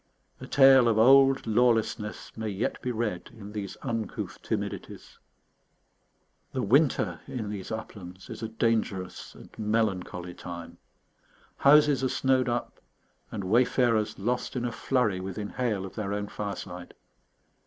A 0.39 0.47
tale 0.47 0.87
of 0.87 0.97
old 0.97 1.45
lawlessness 1.45 2.35
may 2.35 2.49
yet 2.49 2.81
be 2.81 2.91
read 2.91 3.29
in 3.37 3.51
these 3.51 3.77
uncouth 3.83 4.41
timidities. 4.41 5.19
The 6.53 6.63
winter 6.63 7.19
in 7.27 7.51
these 7.51 7.71
uplands 7.71 8.27
is 8.27 8.41
a 8.41 8.47
dangerous 8.49 9.35
and 9.35 9.51
melancholy 9.59 10.33
time. 10.33 10.79
Houses 11.57 12.03
are 12.03 12.09
snowed 12.09 12.49
up, 12.49 12.79
and 13.29 13.43
wayfarers 13.43 14.17
lost 14.17 14.55
in 14.55 14.65
a 14.65 14.71
flurry 14.71 15.19
within 15.19 15.49
hail 15.49 15.85
of 15.85 15.93
their 15.93 16.13
own 16.13 16.29
fireside. 16.29 16.95